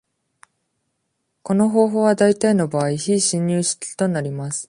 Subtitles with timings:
[1.43, 4.59] この方法は、大抵の場合、非侵入式となります。